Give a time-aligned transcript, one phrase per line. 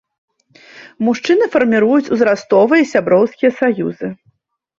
[1.07, 4.13] Мужчыны фарміруюць узрастовыя і сяброўскія саюзы.